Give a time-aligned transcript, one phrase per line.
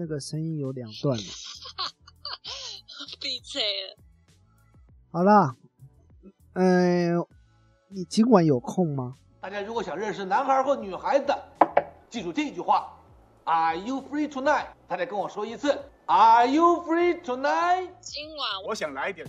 [0.00, 1.24] 那个声音有两 段了。
[3.20, 3.96] 闭嘴了。
[5.12, 5.54] 好啦，
[6.54, 7.12] 呃，
[7.88, 9.14] 你今晚有空吗？
[9.42, 11.34] 大家如果想认识男孩或女孩子，
[12.08, 12.98] 记住这句话
[13.44, 14.68] ：Are you free tonight？
[14.88, 15.68] 大家跟我说一次
[16.06, 17.90] ：Are you free tonight？
[18.00, 19.26] 今晚我想来点。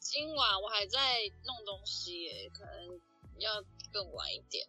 [0.00, 0.98] 今晚我还在
[1.44, 3.00] 弄东西耶，可能
[3.38, 3.52] 要
[3.92, 4.66] 更晚一点。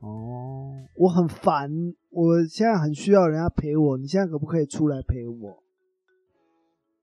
[0.00, 1.70] 哦，我很烦，
[2.10, 5.62] 我现在很需要人家陪我，你现在可不可以出来陪我？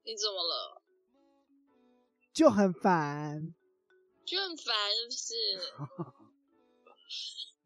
[0.06, 0.82] 你怎么了？
[2.34, 3.54] 就很烦，
[4.26, 5.34] 就很烦，是不是？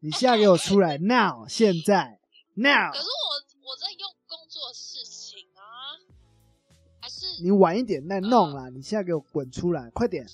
[0.02, 2.18] 你现在给我出来， now，现在
[2.54, 2.98] ，now 可。
[2.98, 5.60] 是我我在用工作事情啊，
[7.00, 10.26] 还是你晚一点再弄啦，你现在给我滚出来，快点！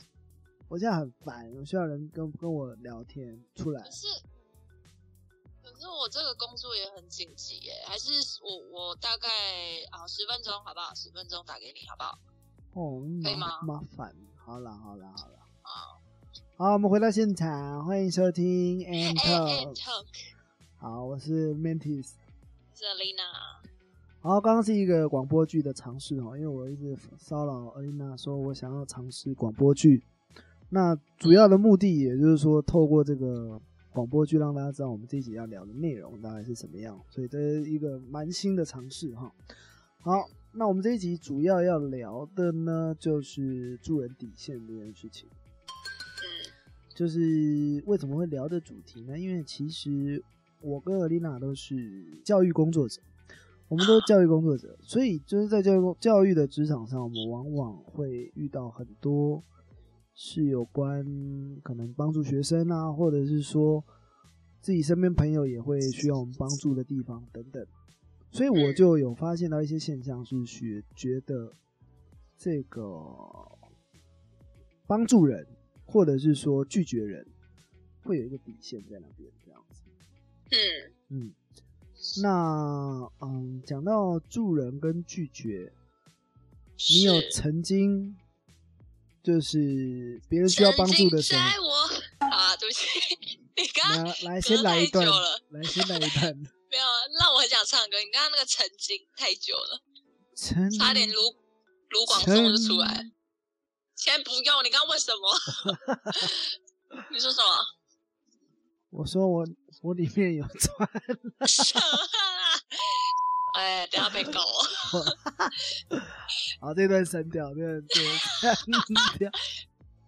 [0.68, 3.90] 我现在很烦，我需要人跟跟我聊天，出来可。
[3.90, 4.35] 是可
[5.86, 8.10] 是我这个工作也很紧急耶，还是
[8.42, 9.28] 我我大概
[9.92, 10.92] 啊十分钟好不好？
[10.96, 12.18] 十分钟打给你好不好？
[12.74, 15.38] 哦，可以吗麻麻烦，好了好了好了。
[15.62, 16.00] 好，
[16.56, 20.08] 好我们回到现场，欢迎收听 And Talk。
[20.76, 22.14] 好，我是 Mantis。
[22.74, 23.30] 是 Lina，
[24.20, 30.02] 好，刚刚是一个广播剧的尝试哦，因为我一直骚扰尔丽娜说，我想要尝试广播剧。
[30.68, 33.60] 那主要的目的，也就是说，透过这个
[33.96, 37.00] 广播剧，让大家知道我们这一集要聊的内容大概是什么样。
[37.08, 39.32] 所以这是一个蛮新的尝试哈。
[40.00, 45.26] 好，那我们这一集主要要聊的呢，就是助人底线这件事情。
[45.30, 46.52] 嗯
[46.94, 49.18] 就是为什么会聊的主题呢？
[49.18, 50.22] 因为其实
[50.60, 53.00] 我跟尔丽娜都是教育工作者，
[53.68, 59.42] 我们都是教育工作者，所以就是在教育工教育的职场上，我们往往会遇到很多
[60.18, 61.04] 是有关
[61.62, 63.84] 可能帮助学生啊，或者是说
[64.62, 67.64] 自己身边朋友也会需要我们帮助的地方等等。
[68.30, 71.52] 所以我就有发现到一些现象，是学觉得
[72.38, 72.82] 这个
[74.86, 75.46] 帮助人，
[75.84, 77.26] 或者是说拒绝人，
[78.02, 79.82] 会有一个底线在那边，这样子。
[80.50, 80.56] 嗯
[81.10, 81.34] 嗯，
[82.22, 85.72] 那嗯，讲到助人跟拒绝，
[86.90, 88.16] 你有曾经
[89.26, 91.40] 就是别人需要帮助的时候
[92.30, 92.86] 啊，对不起，
[93.56, 95.04] 你刚刚来来先来一段
[95.50, 96.32] 来先来一段，
[96.70, 96.84] 没有
[97.18, 99.82] 让我很想唱歌，你刚刚那个曾经太久了，
[100.36, 101.20] 曾差点卢
[101.90, 103.10] 卢广仲就出来。
[103.96, 105.28] 先不用，你刚刚问什么？
[107.10, 107.48] 你说什么？
[108.90, 109.44] 我说我
[109.82, 110.88] 我里面有穿，
[111.48, 112.62] 什么啦？
[113.56, 115.02] 哎，等下被告哦，
[116.60, 118.54] 好，这段删掉，这段删
[119.18, 119.30] 掉，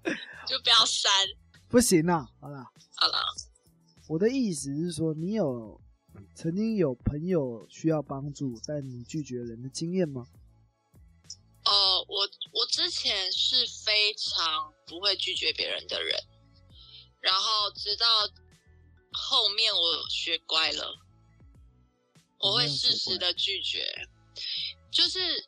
[0.46, 1.10] 就不要删。
[1.66, 2.62] 不行啊，好了。
[2.96, 3.18] 好了，
[4.06, 5.80] 我的意思是说，你有
[6.34, 10.26] 曾经有朋友需要帮助，但你拒绝人的经验吗？
[11.64, 11.72] 呃，
[12.06, 16.22] 我我之前是非常不会拒绝别人的人，
[17.20, 18.06] 然后直到
[19.12, 20.94] 后面我学乖了，
[22.38, 23.92] 我会适时的拒绝，
[24.92, 25.44] 就是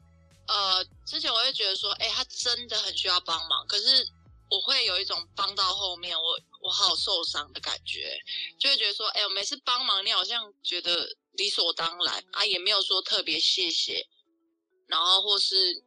[0.49, 4.09] 呃，之前我会觉得说，哎、他真的很需要帮忙，可是
[4.51, 8.19] 我会有一种帮到后面，我我好受伤的感觉，
[8.59, 14.09] 就会觉得说，哎、我每次帮忙你好像觉得理所当然啊，也没有说特别谢谢，
[14.89, 15.84] 然后或是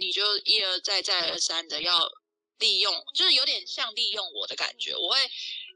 [0.00, 2.10] 你就一而再再而三的要
[2.58, 4.96] 利用，就是有点像利用我的感觉。
[4.96, 5.30] 我会，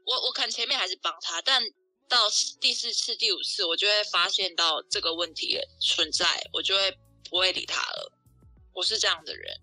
[0.05, 1.63] 我我可能前面还是帮他，但
[2.07, 2.29] 到
[2.59, 6.97] 第四次、第五次，我就会发现到这个问题存在，我就会
[7.29, 8.11] 不会理他了。
[8.73, 9.53] 我是这样的人，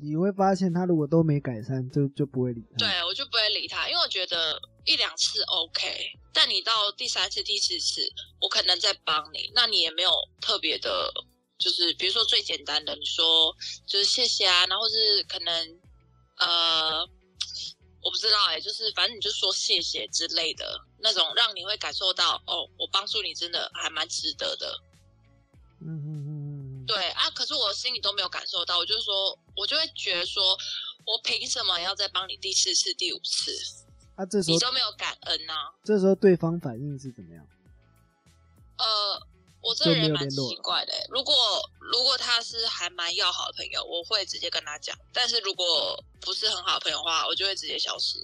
[0.00, 2.76] 你会发现他如果都没改善，就就不会理他。
[2.78, 8.02] 对我就不会理他，因为我觉得一两次 OK，但你到第三次、第四次，
[8.40, 10.10] 我可能在帮你，那你也没有
[10.40, 11.12] 特别的，
[11.58, 13.54] 就是比如说最简单的，你说
[13.86, 15.80] 就是谢谢啊，然后是可能
[16.38, 17.08] 呃，
[18.04, 24.78] 我不知道哎、就是反正你就说谢谢之类的那种，让你会感受到哦，我帮助你真的还蛮值得的。
[25.80, 30.56] 嗯嗯嗯嗯，对啊，可是我心里都没有感受到，我就是说，我就会觉得说，
[31.06, 33.50] 我凭什么要再帮你第四次、第五次？
[34.16, 37.44] 啊，这时候你都没有感恩呐、这时候对方反应是怎么样？
[38.78, 39.26] 呃，
[39.60, 41.34] 我这个人蛮奇怪的欸、如果
[41.80, 48.18] 如果他是还蛮要好的朋友，我会直接跟他讲；但是如果不是很好的朋友的话，我就会直接消失，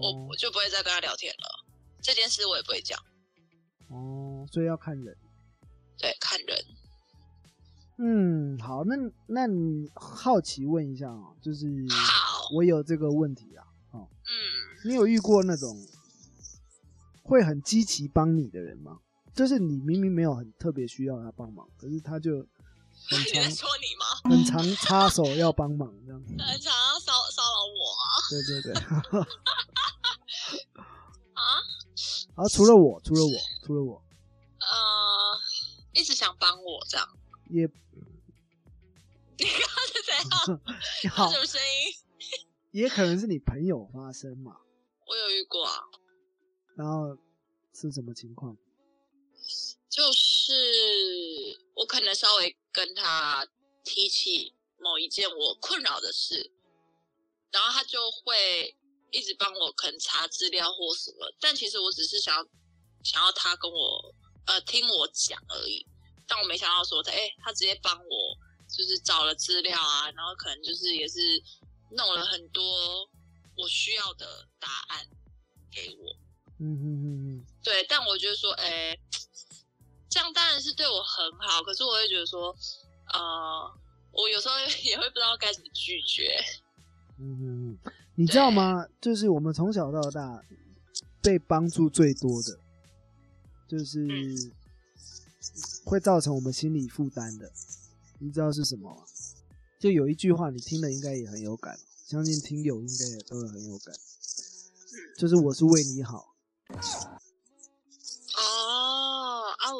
[0.00, 1.64] 我哦我就不会再跟他聊天了。
[2.02, 2.98] 这件事我也不会讲，
[3.88, 5.16] 哦，所以要看人。
[5.98, 6.64] 对，看人。
[7.96, 8.94] 嗯，好，那
[9.26, 15.76] 那你好奇问一下啊、就是好，我有这个问题啊，哦，嗯，你有遇过那种
[17.22, 18.98] 会很积极帮你的人吗？
[19.32, 22.46] 就是你明明没有很特别需要他帮忙，可是他就
[23.10, 24.04] 很常说你吗？
[24.30, 26.34] 很常插手要帮忙这样子。
[26.42, 28.72] 很常要骚骚扰我啊对对对。
[31.34, 31.60] 啊！
[32.36, 33.32] 然后除了我，除了我，
[33.64, 34.02] 除了我，
[34.60, 35.38] 呃，
[35.92, 37.06] 一直想帮我这样。
[37.50, 37.68] 也
[39.36, 40.14] 你刚刚是怎
[41.10, 41.12] 样？
[41.12, 41.92] 好什，么声音？
[42.70, 44.56] 也可能是你朋友发生嘛。
[45.06, 45.84] 我有遇过啊，
[46.76, 47.16] 然后
[47.74, 48.56] 是什么情况？
[49.90, 50.18] 就是
[51.74, 53.46] 我可能稍微跟他
[53.84, 56.50] 提起某一件我困扰的事，
[57.50, 58.76] 然后他就会
[59.10, 62.44] 一直帮我可能查资料或什么，但其实我只是想要
[63.02, 64.14] 想要他跟我
[64.46, 65.86] 呃听我讲而已，
[66.26, 68.36] 但我没想到说他哎、他直接帮我
[68.68, 71.42] 就是找了资料啊，然后可能就是也是
[71.92, 73.08] 弄了很多
[73.56, 75.06] 我需要的答案
[75.70, 76.16] 给我。
[76.60, 78.96] 嗯嗯嗯嗯，对，但我觉得说，哎、
[80.14, 82.54] 这样当然是对我很好，可是我会觉得说，
[83.12, 83.68] 呃，
[84.12, 86.30] 我有时候也会不知道该怎么拒绝。
[87.18, 87.76] 嗯
[88.14, 88.86] 你知道吗？
[89.00, 90.40] 就是我们从小到大
[91.20, 92.60] 被帮助最多的，
[93.66, 94.52] 就是嗯
[95.84, 97.50] 会造成我们心理负担的。
[98.20, 99.02] 你知道是什么吗？
[99.80, 101.76] 就有一句话，你听了应该也很有感，
[102.06, 103.92] 相信听友应该也都会很有感，
[105.18, 106.36] 就是我是为你好。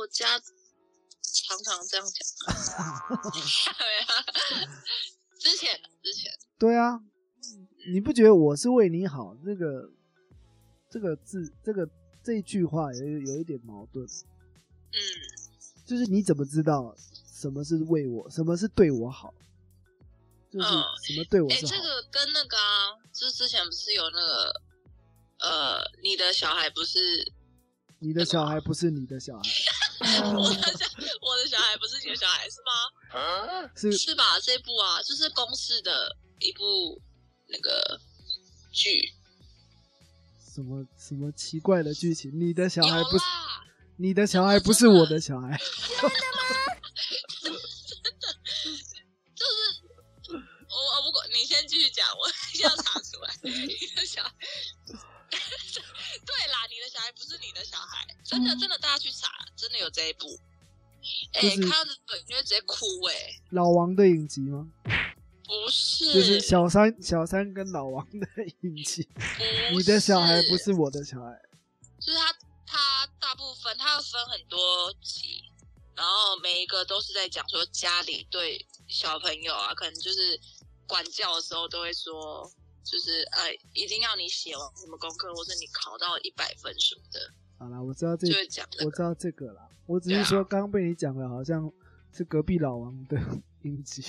[0.09, 2.55] 家常常这样讲。
[5.39, 7.01] 之前，之前，对啊，
[7.93, 9.91] 你不觉得我是为你好这个
[10.91, 11.87] 这个字这个
[12.23, 14.07] 这句话有有一点矛盾？
[14.07, 14.99] 嗯，
[15.85, 16.97] 就是你怎么知道
[17.33, 19.35] 什么是为我，什么是对我好？
[20.51, 21.61] 就是嗯什么对我哎？
[21.61, 24.63] 这个跟那个啊，就是之前不是有那个，
[25.41, 27.33] 呃，你的小孩不是
[27.99, 29.43] 你的小孩不是你的小孩，
[30.01, 30.87] 我的小，
[31.21, 33.71] 我的小孩不是你的小孩是吗？
[33.77, 34.39] 是是吧？
[34.41, 37.01] 这部啊，就是公式的一部
[37.49, 38.01] 那个
[38.73, 39.13] 剧，
[40.55, 42.31] 什么什么奇怪的剧情？
[42.39, 43.25] 你的小孩不是，
[43.99, 45.57] 你的小孩不是我的小孩，
[45.91, 46.13] 真的吗？
[48.03, 48.27] 真 的
[49.35, 49.57] 就是
[50.69, 52.27] 我我不管，你先继续讲，我
[52.63, 53.35] 要查出来。
[53.43, 54.35] 你的小孩，
[56.95, 60.39] 小孩不是你的小孩，真的真的，大家去查，真的有这一部。
[61.33, 63.15] 哎、就是看到这个你会直接哭哎、
[63.51, 64.69] 老王的影集吗？
[65.45, 68.27] 不是，就是小三小三跟老王的
[68.61, 69.09] 影集。
[69.73, 71.37] 你的小孩不是是我的小孩，
[72.01, 72.33] 就是他
[72.65, 74.59] 他大部分他要分很多
[75.03, 75.43] 集，
[75.97, 80.41] 然后每一个都是在讲说家里对小朋友啊，可能就是
[80.87, 82.49] 管教的时候都会说，
[82.85, 87.19] 就是呃一定要你写完什么功课，或者你考到一百分什么的，
[87.59, 88.85] 好啦，我知道这就会讲这个。
[88.85, 89.69] 我知道这个啦。
[89.87, 91.71] 我只是说刚刚被你讲的，好像
[92.13, 93.19] 是隔壁老王的
[93.63, 94.03] 音集。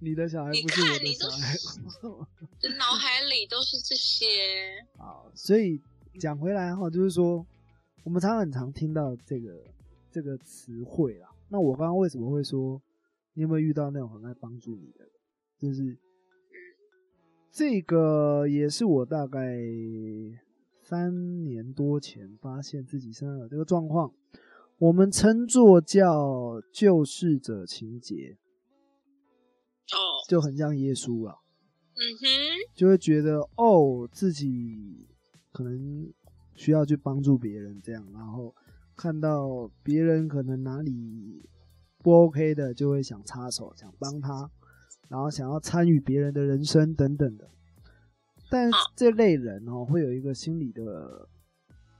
[0.00, 1.56] 你的小孩你不是我的小孩。
[2.78, 5.80] 脑海里都是这些，好，所以
[6.20, 7.44] 讲回来哈，就是说，
[8.04, 9.64] 我们常常很常听到这个
[10.12, 11.28] 这个词汇啦。
[11.48, 12.80] 那我刚刚为什么会说，
[13.34, 15.10] 你有没有遇到那种很爱帮助你的人？
[15.58, 15.98] 就是
[17.58, 19.58] 这个也是我大概
[20.80, 24.14] 三年多前发现自己身上有这个状况，
[24.78, 28.38] 我们称作叫救世者情节，
[29.90, 31.34] 哦，就很像耶稣啊。
[31.94, 32.26] 嗯哼，
[32.76, 35.08] 就会觉得哦，自己
[35.50, 36.12] 可能
[36.54, 38.54] 需要去帮助别人，这样，然后
[38.94, 41.44] 看到别人可能哪里
[42.04, 44.48] 不 OK 的，就会想插手，想帮他，
[45.08, 47.48] 然后想要参与别人的人生等等的。
[48.50, 51.28] 但这类人哦，会有一个心理的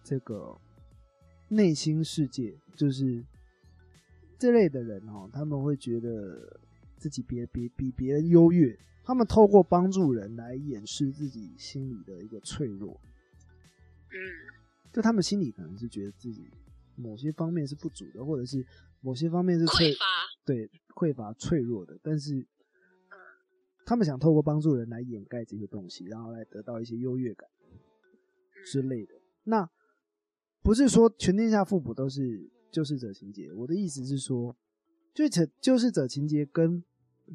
[0.03, 0.57] 这个
[1.49, 3.25] 内心世界，就是
[4.39, 6.61] 这类的人哦，他们会觉得
[6.97, 13.01] 自己别别比别人优越，他们透过帮助人来掩饰自己心里的一个脆弱，
[14.11, 14.59] 嗯。
[14.91, 16.49] 就他们心里可能是觉得自己
[16.97, 18.65] 某些方面是不足的，或者是
[19.03, 20.05] 某些方面是脆匮乏，
[20.47, 22.45] 对匮乏脆弱的，但是
[23.89, 27.49] 他们想透过帮助人来掩盖这些东西，然后来得到一些优越感
[28.67, 29.15] 之类的。
[29.45, 29.67] 那
[30.63, 34.55] 不是说全天下父母都是救世者情节，我的意思是说，
[35.15, 36.85] 就救救世者情节跟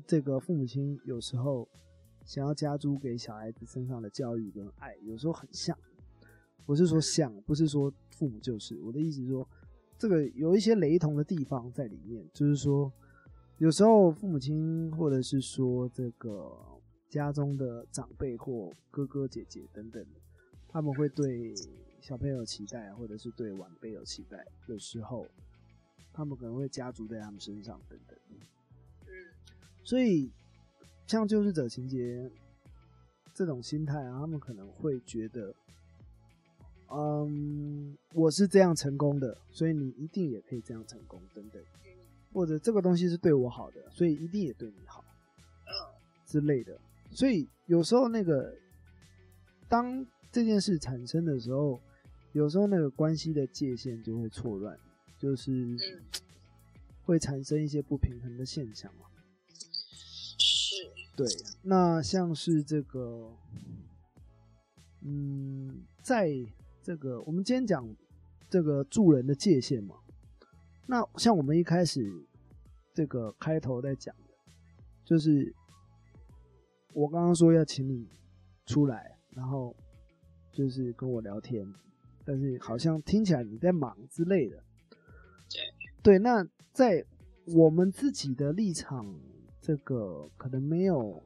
[0.06, 1.68] 这个父母亲有时候
[2.24, 5.76] 想要加诸给小孩子身上的教育跟爱，有时候很像。
[6.68, 8.80] 我是说像，不是说父母就是。
[8.82, 9.50] 我的意思是说，
[9.98, 12.94] 这个有一些雷同的地方在里面，就是说，
[13.64, 16.52] 有时候父母亲或者是说这个
[17.10, 20.06] 家中的长辈或哥哥姐姐等等，
[20.68, 21.56] 他们会对
[22.02, 25.26] 小朋友有期待，或者是对晚辈有期待有时候，
[26.12, 28.18] 他们可能会加诸在他们身上等等。
[29.08, 29.16] 嗯
[29.82, 30.30] 所以，
[31.08, 32.30] 像救世者情节
[33.34, 35.56] 这种心态啊，他们可能会觉得，
[36.90, 41.64] 嗯，我是这样成功的，所以你一定也可以这样成功，等等。
[42.34, 45.04] 或者这个东西是对我好的，所以一定也对你好
[45.66, 45.72] 嗯
[46.26, 46.78] 之类的。
[47.12, 48.54] 所以有时候那个，
[49.70, 51.80] 当这件事产生的时候，
[52.32, 54.76] 有时候那个关系的界限就会错乱，
[55.20, 55.80] 就是嗯，
[57.04, 59.06] 会产生一些不平衡的现象嘛。
[60.40, 60.76] 是，
[61.16, 61.28] 对，
[61.62, 63.32] 那像是这个，
[65.02, 66.32] 嗯，在
[66.82, 67.96] 这个我们今天讲
[68.50, 69.96] 这个助人的界限嘛，
[70.86, 72.12] 那像我们一开始
[72.94, 74.34] 这个开头在讲的，
[75.06, 75.54] 就是
[76.94, 78.08] 我刚刚说要请你
[78.66, 79.76] 出来，然后
[80.52, 81.66] 就是跟我聊天，
[82.26, 84.62] 但是好像听起来你在忙之类的。
[86.02, 87.06] 对，那在
[87.56, 89.06] 我们自己的立场，
[89.62, 91.24] 这个可能没有，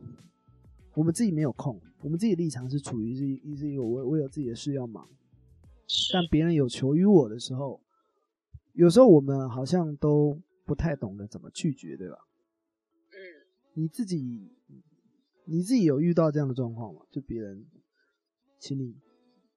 [0.93, 5.09] 我们自己没有空，我们自己的立场是处于是一是一个我我有自己的事要忙，
[6.13, 7.81] 但别人有求于我的时候，
[8.77, 12.27] 有时候我们好像都不太懂得怎么拒绝，对吧？
[13.09, 13.17] 嗯，
[13.73, 14.51] 你自己
[15.45, 17.01] 你自己有遇到这样的状况吗？
[17.11, 17.65] 就别人
[18.59, 18.93] 请你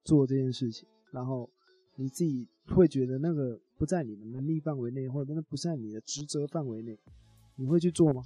[0.03, 1.51] 做这件事情，然后
[1.97, 6.99] 你自己会觉得那个不在你的能力范围内，或者那不在你的职责范围内，
[7.57, 8.25] 你会去做吗？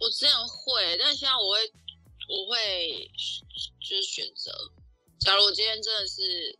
[0.00, 1.60] 我之前会，但现在我会，
[2.28, 3.08] 我会
[3.78, 4.50] 就是选择。
[5.20, 6.58] 假如我今天真的是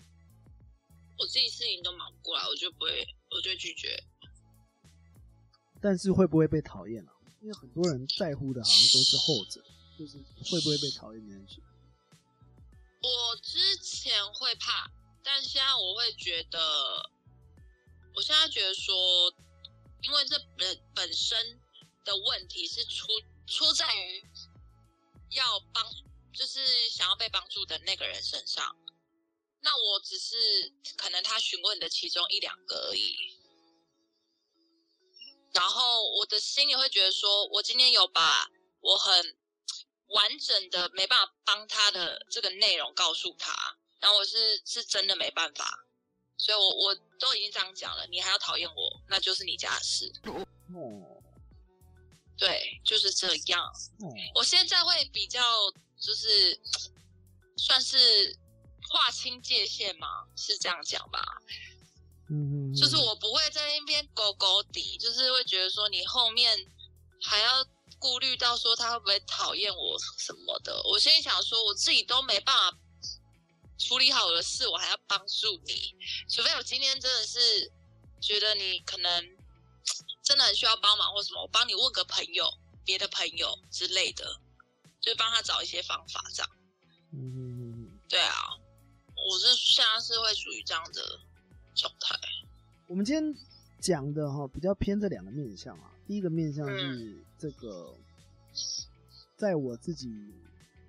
[1.23, 3.97] 我自己事情都忙不过来，我就不会，我就拒绝。
[5.81, 7.13] 但是会不会被讨厌啊？
[7.41, 9.63] 因为很多人在乎的好像都是后者，
[9.97, 10.19] 就是
[10.51, 11.63] 会不会被讨厌这件事。
[13.03, 14.91] 我之前会怕，
[15.23, 17.09] 但现在我会觉得，
[18.17, 19.33] 我现在觉得说，
[20.01, 21.39] 因为这本本身
[22.05, 23.07] 的问题是出
[23.47, 24.25] 出在于
[25.31, 25.85] 要帮，
[26.33, 28.75] 就是想要被帮助的那个人身上。
[29.63, 30.37] 那我只是
[30.97, 33.17] 可能他询问的其中一两个而已，
[35.53, 38.51] 然后我的心里会觉得说，我今天有把
[38.81, 39.37] 我很
[40.09, 45.87] 完整的没办法帮他的这个内容告诉他，然后我是是真的没办法，
[46.37, 50.13] 所以我我都已经这样讲了，你还要讨厌我，那就是你家的事。
[50.75, 51.23] 哦
[52.37, 53.63] 对，就是这样。
[54.01, 55.41] 哦，我现在会比较
[56.01, 56.61] 就是
[57.57, 58.37] 算是
[58.93, 60.07] 划清界限吗，
[60.37, 61.25] 是这样讲吧？
[62.29, 66.59] 嗯嗯，就是我不会在那边勾勾底，就是会觉得说你后面
[67.23, 67.65] 还要
[67.99, 70.83] 顾虑到说他会不会讨厌我什么的。
[70.85, 72.79] 我心里想说，我自己都没办法
[73.79, 75.95] 处理好我的事，我还要帮助你，
[76.29, 77.73] 除非我今天真的是
[78.21, 79.25] 觉得你可能
[80.23, 82.47] 真的很需要帮忙或什么，我帮你问个朋友、
[82.85, 84.39] 别的朋友之类的，
[85.01, 86.51] 就帮他找一些方法这样。
[87.13, 88.01] 嗯嗯嗯嗯。
[88.09, 88.51] 对啊，
[89.25, 91.21] 我是现在是会属于这样的
[91.75, 92.19] 状态。
[92.89, 93.35] 我们今天
[93.81, 95.93] 讲的哈比较偏这两个面向啊。
[96.07, 97.95] 第一个面向是这个，
[99.37, 100.11] 在我自己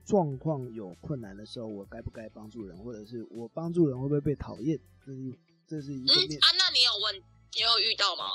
[0.05, 4.77] 状况有困难的时候，我该不该帮助人，或者是我帮助人会不会被讨厌？
[5.05, 6.39] 这是这是一个面。
[6.39, 7.15] 嗯啊，那你有问，
[7.53, 8.25] 你有遇到吗？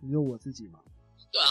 [0.00, 0.78] 你说我自己吗，
[1.32, 1.48] 对啊，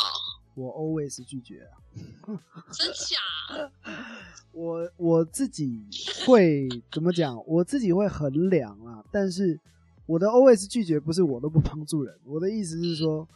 [0.58, 1.78] 我 always 拒绝啊。
[2.74, 3.72] 真假？
[4.52, 5.80] 我我自己
[6.26, 7.38] 会怎么讲？
[7.46, 9.60] 我自己会衡量啊，但是
[10.08, 13.28] 我的 always 拒绝不是我都不帮助人，我的意思是说，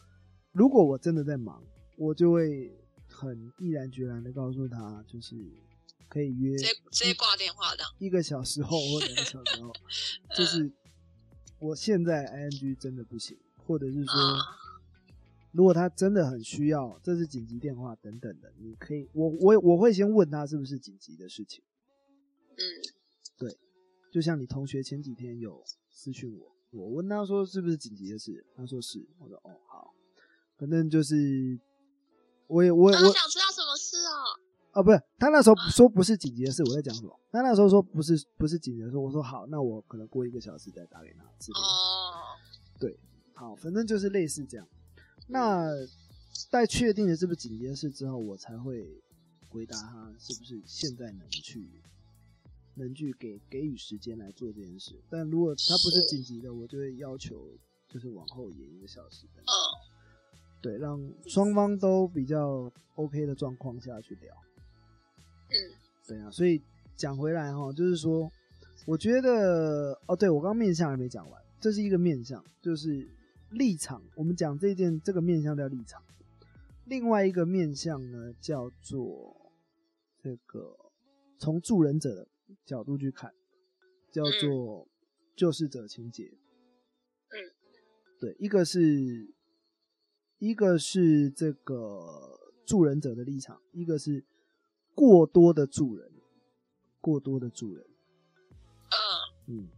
[0.50, 1.62] 如果我真的在忙，
[1.96, 2.76] 我就会
[3.08, 5.36] 很毅然决然的告诉他，就是
[6.08, 7.84] 可以约直接直接挂电话的。
[7.98, 9.72] 一个小时后或两个小时后，
[10.36, 10.70] 就是
[11.60, 14.14] 我现在 ing 真的不行，或者是说。
[14.14, 14.40] 啊，
[15.52, 21.62] 如果他真的很需要，这是紧急电话等等的，你可以，我我我会先问他是不是紧急的事情。
[22.50, 22.60] 嗯，
[23.38, 23.58] 对
[24.10, 29.94] 就像你同学前几天有私讯我，我问他说是不是紧急的事，他说是，我说哦好，
[30.58, 31.58] 反正就是
[32.46, 34.40] 我也我我我想知道什么事哦。
[34.72, 37.20] 啊不是，他那时候说不是紧急的事，我在讲什么？
[37.30, 41.24] 他那时候说不是不是紧急的事，我说好，那我可能过一个小时再打给他。
[41.24, 42.24] 哦，
[43.34, 44.66] 好，反正就是类似这样。
[45.32, 45.70] 那
[46.50, 48.86] 待确定了是不是紧急的事之后，我才会
[49.48, 51.66] 回答他是不是现在能去
[52.74, 54.94] 能去给给予时间来做这件事。
[55.10, 57.50] 但如果他不是紧急的，我就会要求
[57.88, 59.26] 就是往后延一个小时
[60.62, 64.32] 对，让双方都比较 OK 的状况下去聊。
[65.48, 65.54] 嗯，
[66.06, 66.62] 对啊，所以
[66.96, 68.30] 讲回来哈，就是说，
[68.86, 73.08] 我觉得哦，对我刚刚面相还没讲完，这是一个面相，就是
[73.52, 74.02] 立场。
[74.16, 76.02] 我们讲这件这个面相叫立场，
[76.84, 79.52] 另外一个面相呢叫做
[80.22, 80.76] 这个
[81.38, 82.28] 从助人者的
[82.64, 83.32] 角度去看，
[84.10, 84.88] 叫做
[85.36, 86.32] 救世者情节。
[87.28, 87.36] 嗯，
[88.20, 89.34] 对，一个是
[90.38, 94.24] 一个是这个助人者的立场，一个是
[94.94, 96.12] 过多的助人，
[97.00, 97.86] 过多的助人。
[99.46, 99.68] 嗯嗯，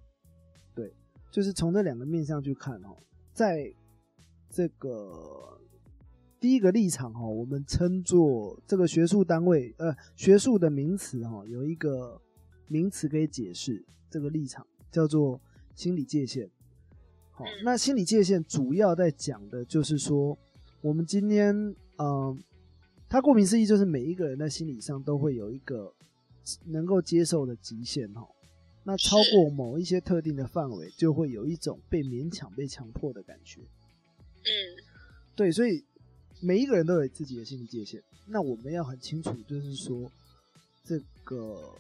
[0.75, 0.93] 对，
[1.31, 2.99] 就是从这两个面向去看哦，
[3.35, 3.75] 在
[4.49, 5.61] 这个
[6.39, 12.23] 第一个立场哈，我们称作这个学术单位呃学术的名词哈，有一个
[12.69, 15.41] 名词可以解释这个立场，叫做
[15.75, 16.49] 心理界限。
[17.33, 20.39] 好，那心理界限主要在讲的就是说，
[20.81, 22.41] 我们今天嗯，
[23.09, 25.93] 它顾名思义就是每一个人在心理上都会有一个
[26.67, 28.25] 能够接受的极限哈。
[28.85, 33.61] 那超过某一些特定的范围，就会有一种被勉强、被强迫的感觉。
[33.63, 34.47] 嗯
[35.35, 35.83] 对，所以
[36.41, 38.03] 每一个人都有自己的心理界限。
[38.27, 40.11] 那我们要很清楚，就是说，
[40.85, 41.75] 这个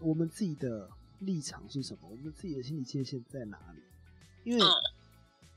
[0.00, 0.88] 我们自己的
[1.20, 3.80] 立场是什么，我们自己的心理界限在哪里？
[4.44, 4.68] 因为嗯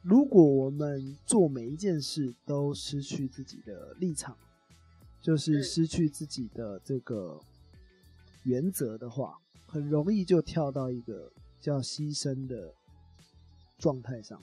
[0.03, 4.37] 如果我们做每一件事都失去自己的立场，
[5.21, 7.37] 就是嗯失去自己的这个
[8.43, 9.37] 原则的话，
[9.67, 11.31] 很容易就跳到一个
[11.61, 12.73] 叫牺牲的
[13.77, 14.41] 状态上。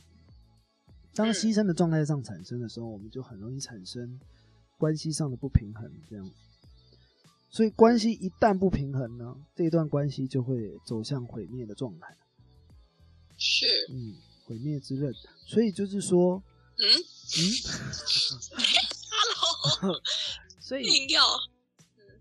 [1.14, 1.32] 当嗯。
[1.32, 4.20] 牺牲的状态上产生的时候，我们就很容易产生
[4.78, 6.24] 关系上的不平衡，这样。
[6.24, 6.32] 子。
[7.50, 12.16] 所以关系一旦不平衡呢，这段关系就会走向毁灭的状态，
[13.36, 13.66] 是。
[13.92, 15.12] 嗯，毁灭之刃。
[15.46, 16.42] 所以就是说，
[16.76, 16.82] 嗯？
[17.38, 17.42] 嗯，，
[19.80, 20.00] Hello，
[20.60, 20.84] 所以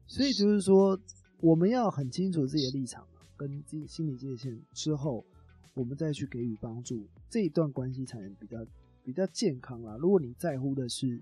[0.07, 0.95] 所以就是说，
[1.43, 5.25] 我们要很清楚自己的立场跟自己心理界限之后，
[5.73, 8.65] 我们再去给予帮助，这一段关系才能比较
[9.03, 9.97] 比较健康啦。
[9.97, 11.21] 如果你在乎的是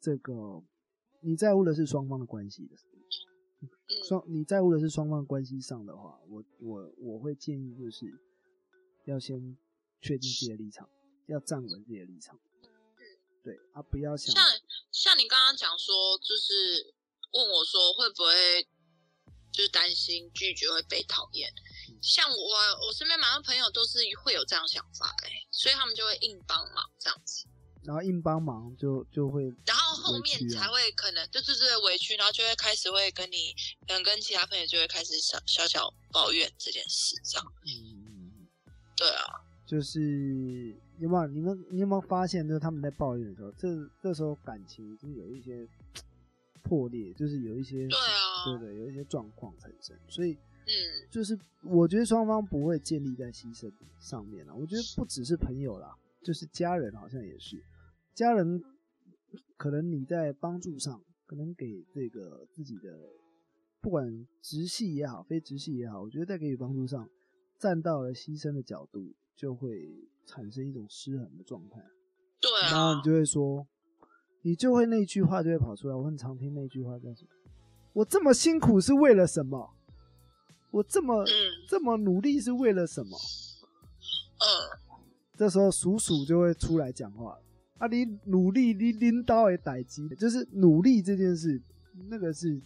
[0.00, 0.62] 这个，
[1.20, 2.76] 你在乎的是双方的关系的，
[4.08, 8.06] 双你在乎的是双方关系上的话，我我我会建议就是
[9.04, 9.54] 要先
[10.00, 10.88] 确定自己的立场，
[11.26, 12.40] 要站稳自己的立场。
[13.44, 14.42] 对啊，不要想像
[14.90, 16.94] 像你刚刚讲说，就是
[17.34, 18.66] 问我说会不会
[19.62, 21.48] 就是担心拒绝会被讨厌。
[22.02, 22.36] 像我
[22.84, 27.46] 我身边蛮多朋友都是会有这样想法哎、所以他们就会硬帮忙这样子，
[27.84, 33.54] 然后硬帮忙就就会然后后面才会可能就是这个委屈，然后就会开始会跟你
[33.86, 37.46] 可能跟其他朋友就会开始小小小抱怨这件事这样。
[37.64, 38.48] 嗯。
[38.96, 39.24] 对啊，
[39.64, 43.68] 就是有没有你们你有没有发现，就是他们在抱怨的时候，这
[44.02, 45.68] 这时候感情已经有一些
[46.62, 50.72] 破裂，就是有一些对啊对对，有一些状况产生，所以嗯
[51.10, 54.54] 就是我觉得双方不会建立在牺牲上面了。
[54.54, 57.62] 我觉得不只是朋友啦，就是家人好像也是，
[58.14, 58.62] 家人
[59.56, 62.98] 可能你在帮助上，可能给这个自己的
[63.80, 67.08] 不管直系也好，非直系也好，我觉得在给予帮助上，
[67.58, 71.80] 站到了牺牲的角度，就会产生一种失衡的状态。
[72.40, 73.66] 对啊然后你，就会说，
[74.42, 75.94] 你就会那句话就会跑出来。
[75.94, 77.30] 我很常听那句话叫什么？
[77.92, 79.70] 我这么辛苦是为了什么？
[80.70, 81.28] 我这么、嗯
[81.68, 83.18] 这么努力是为了什么？
[84.38, 84.44] 嗯，
[85.36, 87.42] 这时候鼠鼠就会出来讲话了
[87.78, 87.86] 啊！
[87.86, 91.60] 你努力，你拎刀也逮鸡，就是努力这件事，
[92.08, 92.60] 那个是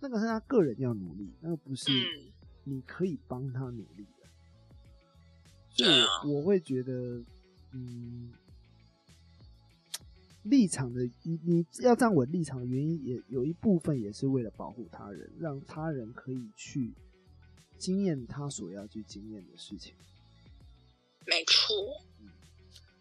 [0.00, 2.32] 那个是他个人要努力，那个不是嗯
[2.64, 4.26] 你可以帮他努力的。
[5.70, 6.92] 所以我会觉得，
[7.72, 8.32] 嗯，
[10.42, 16.94] 立场的你你要站稳立场的原因，也有一部分也是为了保护他人，让他人可以去
[17.76, 19.94] 经验他所要去经验的事情。
[21.26, 21.76] 没错，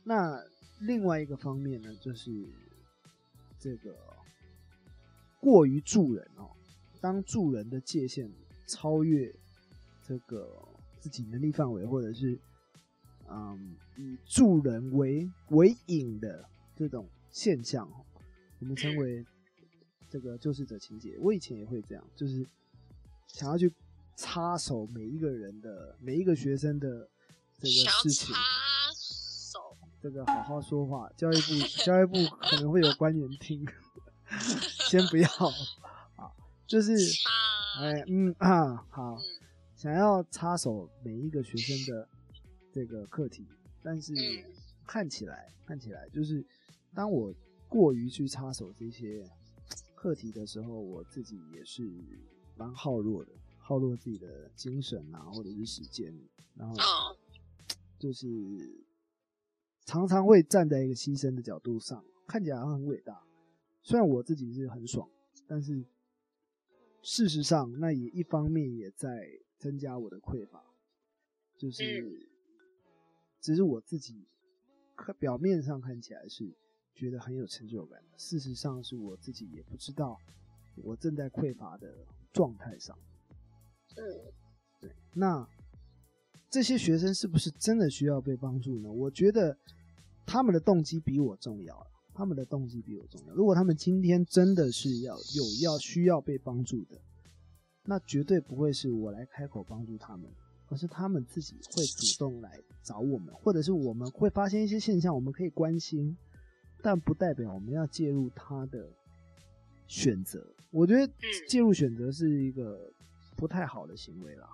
[0.03, 0.43] 那
[0.81, 2.45] 另外一个方面呢，就是
[3.57, 3.95] 这个
[5.39, 6.51] 过于助人哦，
[6.99, 8.29] 当助人的界限
[8.67, 9.33] 超越
[10.05, 10.61] 这个
[10.99, 12.37] 自己能力范围，或者是
[13.29, 18.05] 嗯以助人为为引的这种现象哦，
[18.59, 19.25] 我们称为
[20.09, 21.17] 这个救世者情节。
[21.19, 22.45] 我以前也会这样，就是
[23.27, 23.73] 想要去
[24.15, 27.09] 插手每一个人的每一个学生的
[27.57, 28.33] 这个事情。
[28.33, 28.41] 插
[28.93, 33.65] 手，这个好好说话，教育部教育部可能会有官员听，
[34.89, 35.29] 先不要
[36.15, 36.31] 啊，
[36.67, 36.93] 就是，
[37.79, 39.21] 哎嗯啊好嗯，
[39.75, 42.09] 想要插手每一个学生的
[42.73, 43.45] 这个课题，
[43.81, 44.43] 但是嗯
[44.85, 46.45] 看起来看起来就是
[46.93, 47.33] 当我
[47.67, 49.29] 过于去插手这些
[49.95, 51.83] 课题的时候，我自己也是
[52.55, 56.13] 蛮耗弱的，耗弱自己的精神啊，或者是时间，
[56.55, 57.17] 然后嗯
[57.99, 58.27] 就是
[59.85, 63.23] 常常会站在一个牺牲的角度上，看起来好像很伟大。
[63.81, 65.09] 虽然我自己是很爽，
[65.47, 65.85] 但是
[67.01, 70.63] 事实上，那也一方面也在增加我的匮乏，
[71.57, 72.25] 就是、嗯。
[73.41, 74.27] 只是我自己
[74.97, 76.53] 看表面上看起来是
[76.95, 80.17] 觉得很有成就感，事实上是我自己也不知道
[80.75, 81.93] 我正在匮乏的
[82.33, 82.97] 状态上。
[83.95, 84.03] 嗯
[84.79, 85.47] 对，那
[86.49, 88.91] 这些学生是不是真的需要被帮助呢？
[88.91, 89.57] 我觉得
[90.25, 93.33] 他们的动机比我重要了，他们的动机比我重要。
[93.33, 96.99] 如果他们今天真的是要有要需要被帮助的，
[97.83, 100.31] 那绝对不会是我来开口帮助他们，
[100.67, 106.15] 而是他们自己会主动来找我们，或者是我们会发现一些现象，我们可以关心，
[106.81, 108.89] 但不代表我们要介入他的
[109.87, 110.55] 选择。
[110.71, 111.11] 我觉得
[111.47, 112.91] 介入选择是一个
[113.35, 114.47] 不太好的行为啦。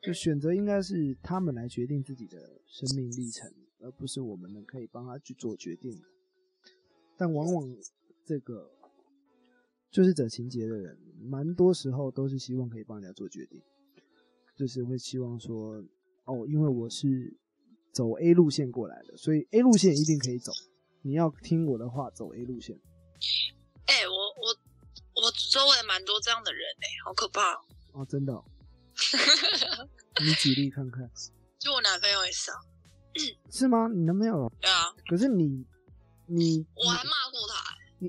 [0.00, 6.02] 就选择应该是他们来决定自己的生命历程，而不是我们能可以帮他去做决定的。
[7.16, 7.76] 但往往
[8.24, 8.70] 这个
[9.90, 13.60] 就是者情节的人，蛮多时候都是希望可以帮人家做决定，
[14.54, 15.84] 就是会希望说，
[16.24, 17.36] 哦，因为我是
[17.92, 20.52] 走 A 路线过来的，所以 A 路线一定可以走。
[21.02, 22.78] 你要听我的话，走 A 路线。
[23.86, 27.60] 哎、我我我周围蛮多这样的人哎、好可怕哦、
[27.92, 28.44] 哦，真的哦、
[30.20, 31.10] 你举例看看，
[31.58, 32.58] 就我男朋友也是啊，
[33.50, 33.88] 是吗？
[33.88, 34.52] 你男朋友？
[34.60, 35.64] 对啊，可是你，
[36.26, 38.08] 你，我还骂过他、欸，你，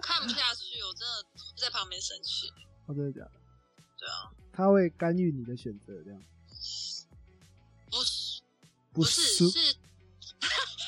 [0.00, 2.48] 看不下去，我真的在旁边生气。
[2.86, 3.32] 哦，真的假的？
[3.98, 6.22] 对啊，他会干预你的选择，这样
[7.90, 8.42] 不是
[8.92, 9.76] 不是是？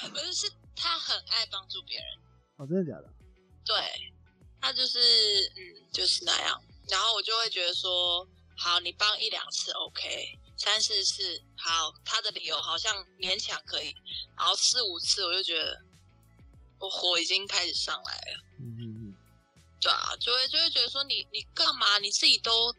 [0.02, 2.06] 是，不是是他很爱帮助别人，
[2.56, 3.08] 哦，真的假的？
[3.64, 3.74] 对
[4.60, 4.98] 他就是
[5.56, 13.94] 嗯就是那样，然后我就会觉得说，好，你帮一两次 OK，三四次好，他的理由好像勉强可以，
[14.36, 15.80] 然后四五次我就觉得
[16.78, 18.44] 我火已经开始上来了。
[18.60, 19.14] 嗯嗯嗯，
[19.80, 21.98] 对啊，就会就会觉得说你你干嘛？
[21.98, 22.72] 你自己都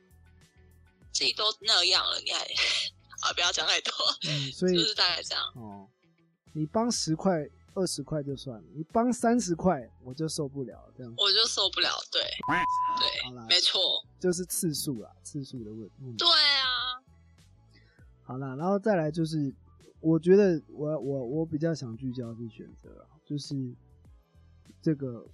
[1.13, 2.39] 自己都那样了，你还
[3.23, 3.93] 啊不要讲太多，
[4.27, 5.43] 嗯，所以就是大概这样。
[5.55, 5.72] 哦，
[6.53, 13.79] 你帮十块、二十块就算了，你帮三十块我就受不了，这样我就受不了，对对好啦对，没错，
[14.19, 16.17] 就是次数啦，次数的问问题。
[16.17, 17.01] 对啊，
[18.21, 19.53] 好啦，然后再来就是，
[19.99, 23.55] 我觉得我我我比较想聚焦是选择啊，就是
[24.81, 25.25] 这个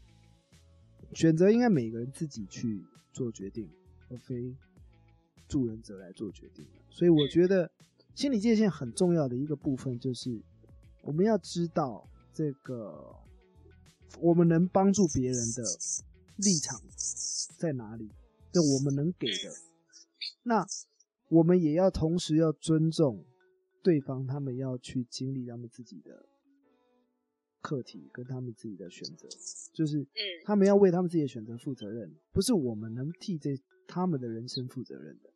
[1.13, 3.69] 选择应该每个人自己去做决定，
[4.10, 4.55] 而非
[5.47, 6.65] 助人者来做决定。
[6.89, 7.69] 所以我觉得
[8.15, 10.41] 心理界限很重要的一个部分就是，
[11.03, 13.15] 我们要知道这个
[14.21, 15.63] 我们能帮助别人的
[16.38, 16.81] 立场
[17.57, 18.09] 在哪里，
[18.51, 19.51] 就我们能给的。
[20.43, 20.65] 那
[21.29, 23.23] 我们也要同时要尊重
[23.83, 26.25] 对方，他们要去经历他们自己的
[27.62, 29.27] 课题跟他们自己的选择，
[29.73, 33.57] 就是嗯他们要为他们自己的选择负责任，不是我们能替这
[33.88, 35.29] 他们的人生负责任的。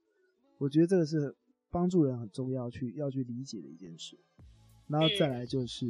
[0.58, 1.36] 我觉得这个是
[1.70, 4.18] 帮助人很重要去要去理解的一件事。
[4.88, 5.86] 然后再来就是，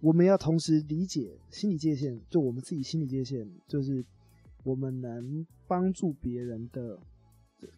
[0.00, 4.04] 我们要同时理解心理界限，就我们自己心理界限，就是
[4.64, 6.98] 我们能帮助别人的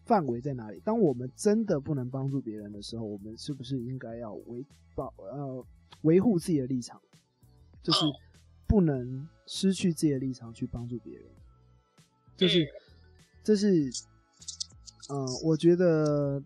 [0.05, 0.79] 范围在哪里？
[0.83, 5.65] 当我们真的不能帮助别人的时候，我们是不是应该要维保呃
[6.01, 7.01] 维护自己的立场？
[7.83, 8.13] 就是哦
[8.67, 11.25] 不能失去自己的立场去帮助别人。
[12.37, 12.67] 就是
[13.43, 13.89] 这是
[15.09, 16.43] 嗯，我觉得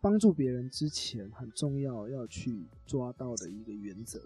[0.00, 4.20] 帮助别人之前很重要要去抓到的一个原则。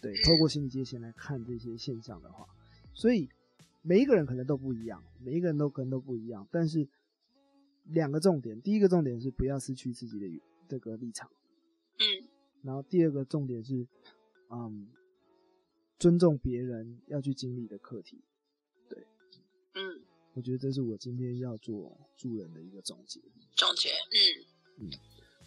[0.00, 2.46] 对，透过心理界限来看这些现象的话，
[2.94, 3.28] 所以
[3.82, 6.88] 每一个人可能都不一样，每一个人都可能都不一样，但是
[7.84, 11.30] 两个重点，第一个重点是不要失去自己的这个立场，
[11.98, 12.28] 嗯
[12.62, 13.86] 然后第二个重点是，
[14.50, 14.88] 嗯，
[15.98, 18.24] 尊重别人要去经历的课题。
[18.88, 19.06] 对
[19.74, 20.02] 嗯，
[20.36, 23.18] 我觉得这是我今天要做助人的一个总结。
[23.56, 24.90] 总结，嗯嗯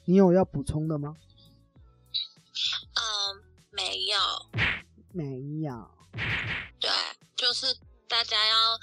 [0.06, 1.16] 你有要补充的吗？
[2.96, 4.18] 嗯，没有，
[5.14, 5.92] 没有，
[6.80, 6.90] 对，
[7.36, 7.68] 就是
[8.08, 8.80] 大家要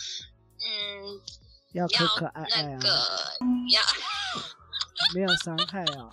[0.60, 1.20] 嗯
[1.72, 2.88] 要可要可爱爱啊，那个
[3.72, 3.82] 要
[5.12, 6.08] 没有伤害啊。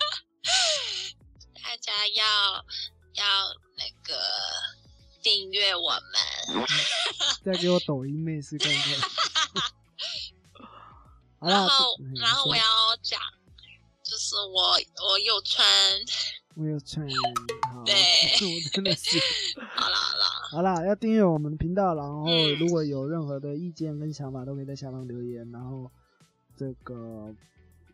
[1.62, 2.56] 大家要
[3.14, 3.24] 要
[3.76, 4.20] 那个
[5.22, 6.66] 订阅我们，
[7.44, 8.98] 再给我抖音妹试看看。
[11.46, 11.68] 然后
[12.00, 12.62] 嗯然后我要
[13.02, 13.20] 讲，
[14.02, 14.72] 就是我
[15.08, 15.66] 我有穿，
[16.56, 17.06] 我有穿，
[17.72, 17.94] 好，对
[18.40, 19.18] 我真的是，
[19.74, 25.90] 好啦好啦，好啦，要订阅我们的频道，然后嗯如果有任何的意见跟想法，都可以在下方留言，然后
[26.56, 27.34] 这个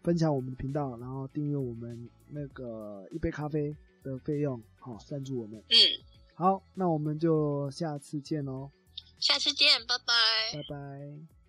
[0.02, 5.62] 分享我们的频道，然后订阅我们那个一杯咖啡的费用，好赞助我们。
[5.68, 5.76] 嗯，
[6.34, 8.70] 好，那我们就下次见喽，
[9.18, 10.14] 下次见，拜拜。
[10.52, 11.39] 拜拜。